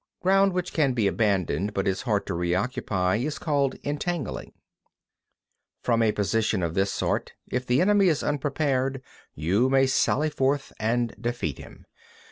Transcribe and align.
4. 0.23 0.29
Ground 0.31 0.53
which 0.53 0.73
can 0.73 0.93
be 0.93 1.05
abandoned 1.05 1.75
but 1.75 1.87
is 1.87 2.01
hard 2.01 2.25
to 2.25 2.33
re 2.33 2.55
occupy 2.55 3.17
is 3.17 3.37
called 3.37 3.75
entangling. 3.83 4.47
5. 5.83 5.83
From 5.83 6.01
a 6.01 6.11
position 6.11 6.63
of 6.63 6.73
this 6.73 6.91
sort, 6.91 7.33
if 7.51 7.67
the 7.67 7.81
enemy 7.81 8.07
is 8.07 8.23
unprepared, 8.23 9.03
you 9.35 9.69
may 9.69 9.85
sally 9.85 10.31
forth 10.31 10.73
and 10.79 11.15
defeat 11.21 11.59
him. 11.59 11.85